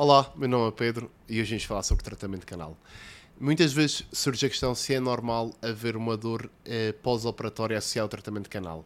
Olá, 0.00 0.32
meu 0.36 0.48
nome 0.48 0.68
é 0.68 0.70
Pedro 0.70 1.10
e 1.28 1.40
hoje 1.40 1.50
vamos 1.50 1.64
falar 1.64 1.82
sobre 1.82 2.04
tratamento 2.04 2.46
canal. 2.46 2.78
Muitas 3.40 3.72
vezes 3.72 4.04
surge 4.12 4.46
a 4.46 4.48
questão 4.48 4.72
se 4.72 4.94
é 4.94 5.00
normal 5.00 5.52
haver 5.60 5.96
uma 5.96 6.16
dor 6.16 6.48
eh, 6.64 6.92
pós-operatória 7.02 7.76
associada 7.76 8.04
ao 8.04 8.08
tratamento 8.08 8.48
canal. 8.48 8.84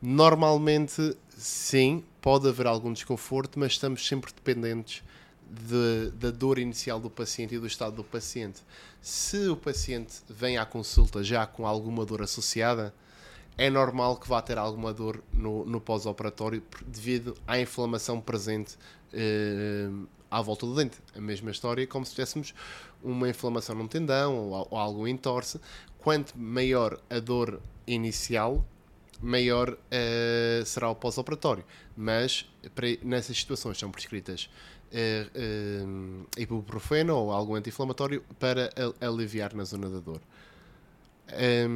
Normalmente, 0.00 1.16
sim, 1.36 2.04
pode 2.20 2.46
haver 2.46 2.68
algum 2.68 2.92
desconforto, 2.92 3.58
mas 3.58 3.72
estamos 3.72 4.06
sempre 4.06 4.32
dependentes 4.32 5.02
de, 5.50 6.12
da 6.12 6.30
dor 6.30 6.60
inicial 6.60 7.00
do 7.00 7.10
paciente 7.10 7.56
e 7.56 7.58
do 7.58 7.66
estado 7.66 7.96
do 7.96 8.04
paciente. 8.04 8.60
Se 9.00 9.48
o 9.48 9.56
paciente 9.56 10.18
vem 10.30 10.56
à 10.56 10.64
consulta 10.64 11.24
já 11.24 11.48
com 11.48 11.66
alguma 11.66 12.06
dor 12.06 12.22
associada, 12.22 12.94
é 13.56 13.68
normal 13.68 14.16
que 14.16 14.28
vá 14.28 14.40
ter 14.40 14.58
alguma 14.58 14.92
dor 14.92 15.22
no, 15.32 15.64
no 15.64 15.80
pós-operatório 15.80 16.62
devido 16.86 17.36
à 17.46 17.60
inflamação 17.60 18.20
presente 18.20 18.76
eh, 19.12 19.88
à 20.30 20.40
volta 20.40 20.66
do 20.66 20.74
dente. 20.74 20.98
A 21.14 21.20
mesma 21.20 21.50
história 21.50 21.86
como 21.86 22.06
se 22.06 22.12
tivéssemos 22.12 22.54
uma 23.02 23.28
inflamação 23.28 23.74
num 23.74 23.86
tendão 23.86 24.36
ou, 24.36 24.68
ou 24.70 24.78
algo 24.78 25.06
entorce. 25.06 25.60
Quanto 25.98 26.36
maior 26.36 26.98
a 27.10 27.18
dor 27.20 27.60
inicial, 27.86 28.64
maior 29.20 29.70
uh, 29.70 30.66
será 30.66 30.88
o 30.90 30.94
pós-operatório. 30.94 31.64
Mas 31.96 32.50
para, 32.74 32.86
nessas 33.02 33.36
situações 33.36 33.78
são 33.78 33.90
prescritas 33.90 34.50
uh, 34.92 36.26
ibuprofeno 36.36 37.14
ou 37.14 37.30
algo 37.30 37.54
anti-inflamatório 37.54 38.24
para 38.40 38.70
aliviar 39.00 39.54
na 39.54 39.64
zona 39.64 39.88
da 39.88 40.00
dor. 40.00 40.20
Um, 41.34 41.68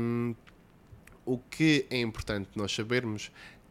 o 1.27 1.37
que 1.37 1.85
é 1.91 2.01
importante 2.01 2.49
nós 2.55 2.73
sabermos 2.73 3.31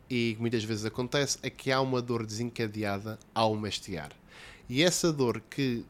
e 0.09 0.37
muitas 0.39 0.63
vezes 0.63 0.85
acontece 0.85 1.39
é 1.41 1.49
que 1.49 1.71
há 1.71 1.81
uma 1.81 2.01
dor 2.01 2.25
desencadeada 2.25 3.17
ao 3.33 3.55
mastigar. 3.55 4.11
E 4.69 4.83
essa 4.83 5.11
dor 5.11 5.41
que 5.49 5.83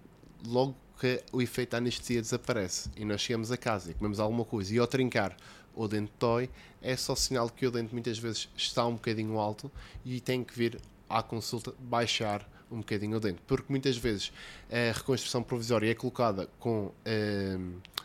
logo 0.46 0.76
que 1.00 1.22
o 1.34 1.42
efeito 1.42 1.72
da 1.72 1.78
anestesia 1.80 2.22
desaparece 2.22 2.90
e 2.96 3.04
nós 3.04 3.20
chegamos 3.20 3.52
a 3.52 3.58
casa 3.58 3.92
e 3.92 3.94
comemos 3.94 4.20
alguma 4.20 4.46
coisa 4.46 4.74
e 4.74 4.80
ao 4.80 4.88
trincar 4.88 5.36
o 5.76 5.88
dente 5.88 6.12
dói, 6.18 6.50
é 6.82 6.96
só 6.96 7.16
sinal 7.16 7.50
que 7.50 7.68
o 7.68 7.72
dente 7.72 7.92
muitas 7.92 8.18
vezes 8.18 8.48
está 8.56 8.86
um 8.86 8.94
bocadinho 8.94 9.38
alto 9.38 9.70
e 10.06 10.22
tem 10.22 10.44
que 10.44 10.58
vir 10.58 10.80
à 11.10 11.22
consulta 11.22 11.74
baixar 11.80 12.48
um 12.72 12.78
bocadinho 12.78 13.18
o 13.18 13.20
dente, 13.20 13.42
porque 13.46 13.66
muitas 13.70 13.98
vezes 13.98 14.32
a 14.70 14.98
reconstrução 14.98 15.44
provisória 15.44 15.92
é 15.92 15.94
colocada 15.94 16.50
com, 16.60 16.92
eh, 17.04 17.58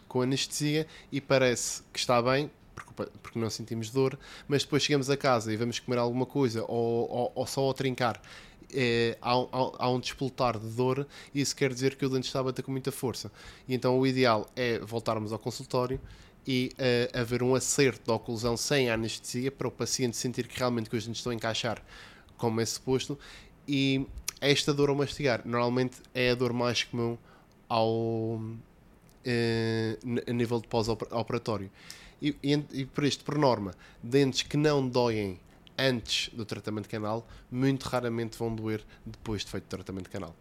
com 0.08 0.20
anestesia 0.20 0.86
e 1.10 1.20
parece 1.20 1.82
que 1.92 1.98
está 1.98 2.20
bem, 2.20 2.50
porque, 3.22 3.38
não 3.38 3.50
sentimos 3.50 3.90
dor, 3.90 4.18
mas 4.48 4.62
depois 4.62 4.82
chegamos 4.82 5.10
a 5.10 5.16
casa 5.16 5.52
e 5.52 5.56
vamos 5.56 5.78
comer 5.78 5.98
alguma 5.98 6.26
coisa 6.26 6.64
ou, 6.66 7.10
ou, 7.10 7.32
ou 7.34 7.46
só 7.46 7.62
ao 7.62 7.74
trincar. 7.74 8.20
É, 8.72 9.18
há, 9.20 9.32
há, 9.32 9.72
há, 9.78 9.90
um 9.90 9.98
despoltar 9.98 10.56
de 10.56 10.68
dor 10.68 11.04
e 11.34 11.40
isso 11.40 11.56
quer 11.56 11.72
dizer 11.72 11.96
que 11.96 12.06
o 12.06 12.08
dente 12.08 12.28
está 12.28 12.38
a 12.38 12.42
bater 12.44 12.62
com 12.62 12.70
muita 12.70 12.92
força. 12.92 13.30
E 13.68 13.74
então 13.74 13.98
o 13.98 14.06
ideal 14.06 14.46
é 14.54 14.78
voltarmos 14.78 15.32
ao 15.32 15.38
consultório 15.38 16.00
e 16.46 16.72
uh, 16.74 17.18
haver 17.20 17.42
um 17.42 17.54
acerto 17.54 18.06
da 18.06 18.14
oclusão 18.14 18.56
sem 18.56 18.88
anestesia 18.90 19.50
para 19.50 19.68
o 19.68 19.70
paciente 19.70 20.16
sentir 20.16 20.46
que 20.46 20.58
realmente 20.58 20.88
que 20.88 20.96
os 20.96 21.04
dentes 21.04 21.18
estão 21.18 21.32
a 21.32 21.34
encaixar 21.34 21.82
como 22.36 22.60
é 22.60 22.64
suposto 22.64 23.18
e 23.68 24.06
esta 24.40 24.72
dor 24.72 24.88
ao 24.88 24.96
mastigar 24.96 25.42
normalmente 25.44 25.98
é 26.14 26.30
a 26.30 26.34
dor 26.34 26.52
mais 26.52 26.82
comum 26.82 27.18
ao, 27.68 28.40
uh, 29.24 30.30
a 30.30 30.32
nível 30.32 30.60
de 30.60 30.68
pós-operatório. 30.68 31.70
E, 32.20 32.36
e, 32.42 32.64
e 32.72 32.84
por 32.84 33.04
isto, 33.04 33.24
por 33.24 33.38
norma, 33.38 33.74
dentes 34.02 34.42
que 34.42 34.56
não 34.56 34.86
doem 34.86 35.38
antes 35.78 36.28
do 36.34 36.44
tratamento 36.44 36.88
canal, 36.88 37.26
muito 37.50 37.84
raramente 37.84 38.36
vão 38.36 38.54
doer 38.54 38.82
depois 39.04 39.44
de 39.44 39.50
feito 39.50 39.64
o 39.64 39.68
tratamento 39.68 40.10
canal. 40.10 40.34